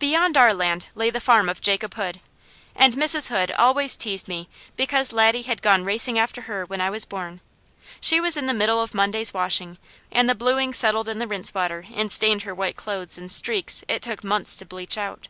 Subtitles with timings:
[0.00, 2.18] Beyond our land lay the farm of Jacob Hood,
[2.74, 3.28] and Mrs.
[3.28, 7.40] Hood always teased me because Laddie had gone racing after her when I was born.
[8.00, 9.78] She was in the middle of Monday's washing,
[10.10, 13.84] and the bluing settled in the rinse water and stained her white clothes in streaks
[13.86, 15.28] it took months to bleach out.